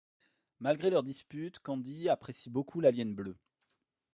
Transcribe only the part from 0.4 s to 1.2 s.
Malgré leurs